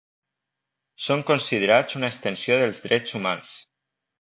Són 1.09 1.21
considerats 1.27 1.99
una 1.99 2.09
extensió 2.15 2.59
dels 2.63 2.81
Drets 2.87 3.17
Humans. 3.21 3.57